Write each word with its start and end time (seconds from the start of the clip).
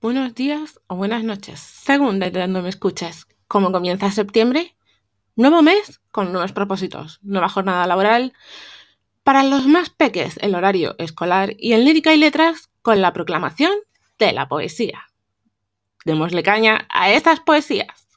buenos 0.00 0.34
días 0.34 0.80
o 0.86 0.96
buenas 0.96 1.24
noches, 1.24 1.58
según 1.58 2.20
desde 2.20 2.40
donde 2.40 2.62
me 2.62 2.68
escuches. 2.68 3.26
¿Cómo 3.48 3.72
comienza 3.72 4.10
septiembre? 4.10 4.76
Nuevo 5.34 5.62
mes 5.62 6.00
con 6.10 6.32
nuevos 6.32 6.52
propósitos, 6.52 7.18
nueva 7.22 7.48
jornada 7.48 7.86
laboral. 7.86 8.32
Para 9.24 9.42
los 9.42 9.66
más 9.66 9.90
peques, 9.90 10.38
el 10.40 10.54
horario 10.54 10.94
escolar 10.98 11.54
y 11.58 11.72
en 11.72 11.84
lírica 11.84 12.14
y 12.14 12.18
letras 12.18 12.70
con 12.82 13.00
la 13.00 13.12
proclamación 13.12 13.72
de 14.18 14.32
la 14.32 14.48
poesía. 14.48 15.04
Démosle 16.04 16.42
caña 16.42 16.86
a 16.90 17.10
estas 17.10 17.40
poesías. 17.40 18.07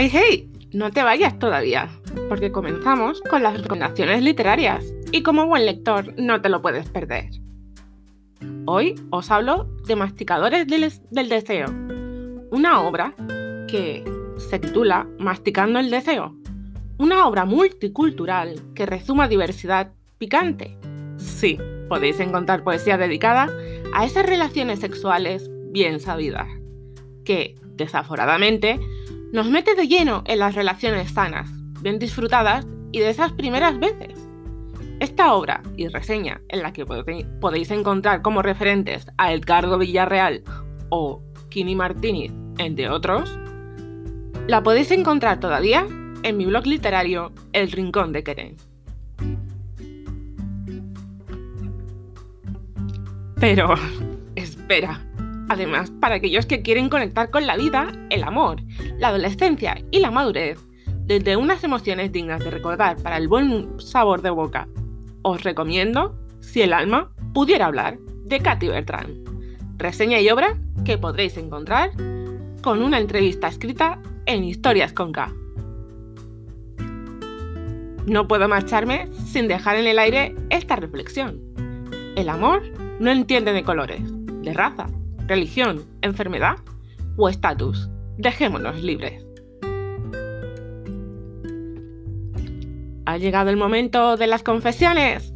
Hey, 0.00 0.10
hey, 0.12 0.48
no 0.72 0.92
te 0.92 1.02
vayas 1.02 1.40
todavía, 1.40 1.88
porque 2.28 2.52
comenzamos 2.52 3.20
con 3.22 3.42
las 3.42 3.60
recomendaciones 3.60 4.22
literarias 4.22 4.84
y 5.10 5.24
como 5.24 5.48
buen 5.48 5.66
lector 5.66 6.14
no 6.16 6.40
te 6.40 6.48
lo 6.48 6.62
puedes 6.62 6.88
perder. 6.88 7.30
Hoy 8.66 8.94
os 9.10 9.28
hablo 9.32 9.64
de 9.88 9.96
Masticadores 9.96 10.68
del, 10.68 11.28
Deseo, 11.28 11.66
una 12.52 12.80
obra 12.82 13.12
que 13.66 14.04
se 14.36 14.60
titula 14.60 15.08
Masticando 15.18 15.80
el 15.80 15.90
Deseo, 15.90 16.32
una 16.98 17.26
obra 17.26 17.44
multicultural 17.44 18.54
que 18.76 18.86
resuma 18.86 19.26
diversidad 19.26 19.90
picante. 20.16 20.78
Sí, 21.16 21.58
podéis 21.88 22.20
encontrar 22.20 22.62
poesía 22.62 22.98
dedicada 22.98 23.48
a 23.92 24.06
esas 24.06 24.24
relaciones 24.24 24.78
sexuales 24.78 25.50
bien 25.72 25.98
sabidas, 25.98 26.46
que, 27.24 27.56
desaforadamente, 27.74 28.78
nos 29.32 29.48
mete 29.48 29.74
de 29.74 29.86
lleno 29.86 30.22
en 30.26 30.38
las 30.38 30.54
relaciones 30.54 31.10
sanas, 31.10 31.50
bien 31.82 31.98
disfrutadas 31.98 32.66
y 32.92 33.00
de 33.00 33.10
esas 33.10 33.32
primeras 33.32 33.78
veces. 33.78 34.14
Esta 35.00 35.34
obra 35.34 35.62
y 35.76 35.86
reseña, 35.88 36.40
en 36.48 36.62
la 36.62 36.72
que 36.72 36.84
podéis 36.86 37.70
encontrar 37.70 38.22
como 38.22 38.42
referentes 38.42 39.06
a 39.16 39.32
Edgardo 39.32 39.78
Villarreal 39.78 40.42
o 40.88 41.22
Kini 41.50 41.76
Martínez, 41.76 42.32
entre 42.58 42.90
otros, 42.90 43.38
la 44.46 44.62
podéis 44.62 44.90
encontrar 44.90 45.40
todavía 45.40 45.86
en 46.22 46.36
mi 46.36 46.46
blog 46.46 46.66
literario 46.66 47.32
El 47.52 47.70
Rincón 47.70 48.12
de 48.12 48.24
Queren. 48.24 48.56
Pero, 53.38 53.74
espera, 54.34 55.07
Además, 55.48 55.90
para 56.00 56.16
aquellos 56.16 56.46
que 56.46 56.62
quieren 56.62 56.88
conectar 56.88 57.30
con 57.30 57.46
la 57.46 57.56
vida, 57.56 57.92
el 58.10 58.22
amor, 58.22 58.62
la 58.98 59.08
adolescencia 59.08 59.82
y 59.90 60.00
la 60.00 60.10
madurez, 60.10 60.58
desde 61.04 61.36
unas 61.36 61.64
emociones 61.64 62.12
dignas 62.12 62.44
de 62.44 62.50
recordar 62.50 62.96
para 63.02 63.16
el 63.16 63.28
buen 63.28 63.80
sabor 63.80 64.20
de 64.20 64.30
boca, 64.30 64.68
os 65.22 65.42
recomiendo 65.42 66.14
Si 66.40 66.62
el 66.62 66.72
alma 66.72 67.10
pudiera 67.34 67.66
hablar, 67.66 67.98
de 68.24 68.40
Katy 68.40 68.68
Bertrand. 68.68 69.28
Reseña 69.78 70.20
y 70.20 70.28
obra 70.28 70.56
que 70.84 70.98
podréis 70.98 71.36
encontrar 71.36 71.90
con 72.62 72.82
una 72.82 72.98
entrevista 72.98 73.48
escrita 73.48 74.00
en 74.26 74.44
Historias 74.44 74.92
con 74.92 75.12
K. 75.12 75.32
No 78.06 78.28
puedo 78.28 78.48
marcharme 78.48 79.08
sin 79.26 79.48
dejar 79.48 79.76
en 79.76 79.86
el 79.86 79.98
aire 79.98 80.34
esta 80.50 80.76
reflexión. 80.76 81.40
El 82.16 82.28
amor 82.28 82.62
no 83.00 83.10
entiende 83.10 83.52
de 83.52 83.64
colores, 83.64 84.00
de 84.42 84.52
raza, 84.52 84.86
religión, 85.28 85.84
enfermedad 86.02 86.56
o 87.16 87.28
estatus. 87.28 87.88
Dejémonos 88.16 88.82
libres. 88.82 89.24
Ha 93.04 93.16
llegado 93.18 93.50
el 93.50 93.56
momento 93.56 94.16
de 94.16 94.26
las 94.26 94.42
confesiones. 94.42 95.32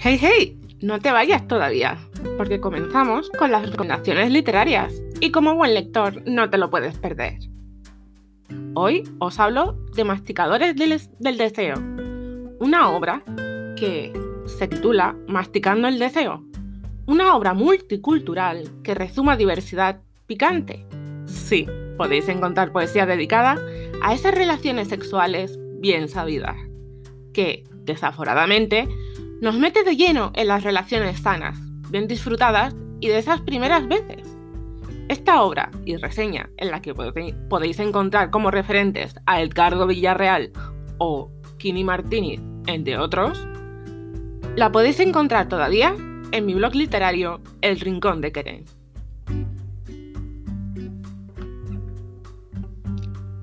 Hey, 0.00 0.18
hey, 0.20 0.60
no 0.80 1.00
te 1.00 1.12
vayas 1.12 1.46
todavía, 1.48 1.98
porque 2.38 2.60
comenzamos 2.60 3.30
con 3.30 3.52
las 3.52 3.68
recomendaciones 3.70 4.30
literarias 4.30 4.94
y 5.20 5.30
como 5.30 5.54
buen 5.54 5.74
lector 5.74 6.22
no 6.26 6.48
te 6.50 6.58
lo 6.58 6.70
puedes 6.70 6.98
perder. 6.98 7.38
Hoy 8.74 9.04
os 9.18 9.38
hablo 9.40 9.76
de 9.94 10.04
Masticadores 10.04 10.76
del, 10.76 11.38
Deseo, 11.38 11.76
una 12.60 12.90
obra 12.90 13.22
que 13.76 14.12
se 14.46 14.68
titula 14.68 15.16
Masticando 15.26 15.88
el 15.88 15.98
Deseo, 15.98 16.44
una 17.06 17.34
obra 17.34 17.54
multicultural 17.54 18.70
que 18.82 18.94
resuma 18.94 19.36
diversidad 19.36 20.00
picante. 20.26 20.86
Sí, 21.26 21.66
podéis 21.96 22.28
encontrar 22.28 22.72
poesía 22.72 23.06
dedicada 23.06 23.58
a 24.02 24.14
esas 24.14 24.34
relaciones 24.34 24.88
sexuales 24.88 25.58
bien 25.80 26.08
sabidas, 26.08 26.56
que, 27.32 27.64
desaforadamente, 27.84 28.88
nos 29.40 29.58
mete 29.58 29.82
de 29.82 29.96
lleno 29.96 30.32
en 30.34 30.48
las 30.48 30.62
relaciones 30.62 31.20
sanas, 31.20 31.58
bien 31.90 32.06
disfrutadas 32.06 32.74
y 33.00 33.08
de 33.08 33.18
esas 33.18 33.40
primeras 33.40 33.86
veces. 33.88 34.27
Esta 35.08 35.42
obra 35.42 35.70
y 35.86 35.96
reseña, 35.96 36.50
en 36.58 36.70
la 36.70 36.82
que 36.82 36.94
podéis 36.94 37.78
encontrar 37.78 38.28
como 38.28 38.50
referentes 38.50 39.14
a 39.24 39.40
Edgardo 39.40 39.86
Villarreal 39.86 40.52
o 40.98 41.30
Kini 41.56 41.82
Martínez, 41.82 42.42
entre 42.66 42.98
otros, 42.98 43.42
la 44.54 44.70
podéis 44.70 45.00
encontrar 45.00 45.48
todavía 45.48 45.96
en 46.30 46.44
mi 46.44 46.52
blog 46.52 46.74
literario 46.74 47.40
El 47.62 47.80
Rincón 47.80 48.20
de 48.20 48.32
Queren. 48.32 48.64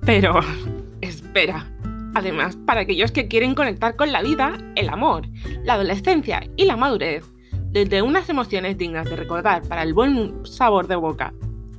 Pero, 0.06 0.42
espera, 1.02 1.66
además, 2.14 2.58
para 2.68 2.82
aquellos 2.82 3.12
que 3.12 3.28
quieren 3.28 3.56
conectar 3.56 3.96
con 3.96 4.12
la 4.12 4.22
vida, 4.22 4.56
el 4.76 4.88
amor, 4.90 5.24
la 5.64 5.74
adolescencia 5.74 6.48
y 6.58 6.66
la 6.66 6.78
madurez, 6.78 7.26
desde 7.72 8.04
unas 8.04 8.30
emociones 8.30 8.78
dignas 8.78 9.10
de 9.10 9.16
recordar 9.16 9.64
para 9.64 9.82
el 9.82 9.96
buen 9.96 10.46
sabor 10.46 10.88
de 10.88 10.96
boca 10.96 11.34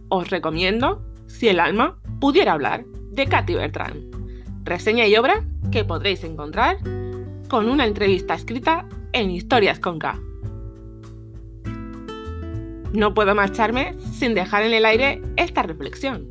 os 0.09 0.31
recomiendo 0.31 1.03
Si 1.27 1.49
el 1.49 1.61
alma 1.61 1.99
pudiera 2.21 2.53
hablar, 2.53 2.85
de 3.11 3.27
Katy 3.27 3.55
Bertrand. 3.55 4.15
Reseña 4.65 5.07
y 5.07 5.17
obra 5.17 5.45
que 5.73 5.85
podréis 5.85 6.23
encontrar 6.23 6.77
con 7.49 7.69
una 7.69 7.85
entrevista 7.85 8.35
escrita 8.35 8.87
en 9.13 9.31
Historias 9.31 9.81
con 9.81 9.99
K. 9.99 10.21
No 12.93 13.15
puedo 13.15 13.35
marcharme 13.35 13.95
sin 14.13 14.35
dejar 14.35 14.63
en 14.63 14.73
el 14.73 14.85
aire 14.85 15.21
esta 15.37 15.63
reflexión. 15.63 16.29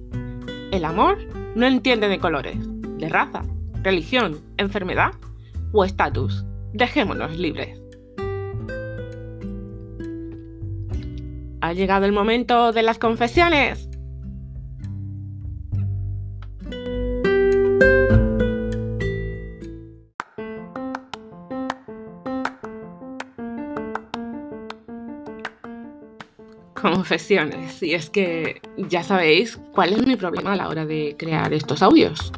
El 0.72 0.86
amor 0.86 1.18
no 1.56 1.66
entiende 1.66 2.08
de 2.08 2.20
colores, 2.20 2.58
de 2.98 3.10
raza, 3.10 3.44
religión, 3.84 4.40
enfermedad 4.58 5.12
o 5.72 5.84
estatus. 5.84 6.44
Dejémonos 6.74 7.38
libres. 7.38 7.85
Ha 11.66 11.74
llegado 11.74 12.06
el 12.06 12.12
momento 12.12 12.72
de 12.72 12.84
las 12.84 13.00
confesiones. 13.00 13.90
Confesiones, 26.76 27.82
y 27.82 27.96
es 27.96 28.12
que 28.12 28.62
ya 28.78 29.02
sabéis 29.02 29.60
cuál 29.74 29.94
es 29.94 30.06
mi 30.06 30.16
problema 30.16 30.54
a 30.54 30.56
la 30.56 30.70
hora 30.70 30.86
de 30.86 31.16
crear 31.18 31.52
estos 31.52 31.82
audios. 31.82 32.32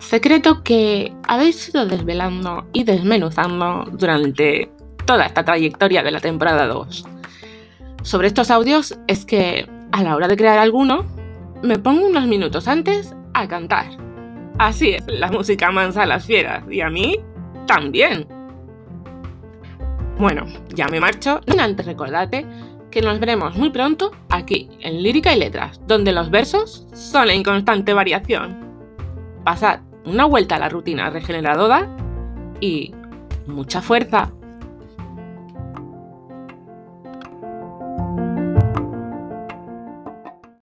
Secreto 0.00 0.62
que 0.62 1.14
habéis 1.26 1.70
ido 1.70 1.86
desvelando 1.86 2.68
y 2.74 2.84
desmenuzando 2.84 3.86
durante 3.90 4.70
toda 5.06 5.24
esta 5.24 5.46
trayectoria 5.46 6.02
de 6.02 6.10
la 6.10 6.20
temporada 6.20 6.66
2 6.66 7.13
sobre 8.04 8.28
estos 8.28 8.50
audios 8.50 8.96
es 9.08 9.24
que 9.24 9.66
a 9.90 10.02
la 10.02 10.14
hora 10.14 10.28
de 10.28 10.36
crear 10.36 10.58
alguno, 10.58 11.06
me 11.62 11.78
pongo 11.78 12.06
unos 12.06 12.26
minutos 12.26 12.68
antes 12.68 13.16
a 13.32 13.48
cantar. 13.48 13.86
Así 14.58 14.90
es, 14.90 15.04
la 15.08 15.30
música 15.32 15.70
mansa 15.72 16.02
a 16.02 16.06
las 16.06 16.26
fieras 16.26 16.62
y 16.70 16.82
a 16.82 16.90
mí 16.90 17.18
también. 17.66 18.28
Bueno, 20.18 20.44
ya 20.68 20.86
me 20.88 21.00
marcho, 21.00 21.40
no 21.46 21.60
antes 21.62 21.86
recordarte 21.86 22.46
que 22.90 23.00
nos 23.00 23.18
veremos 23.18 23.56
muy 23.56 23.70
pronto 23.70 24.12
aquí 24.28 24.68
en 24.80 25.02
Lírica 25.02 25.34
y 25.34 25.38
Letras, 25.38 25.80
donde 25.86 26.12
los 26.12 26.30
versos 26.30 26.86
son 26.92 27.30
en 27.30 27.42
constante 27.42 27.94
variación. 27.94 28.56
Pasad 29.44 29.80
una 30.04 30.26
vuelta 30.26 30.56
a 30.56 30.58
la 30.60 30.68
rutina 30.68 31.08
regeneradora 31.08 31.88
y 32.60 32.94
mucha 33.46 33.80
fuerza 33.80 34.30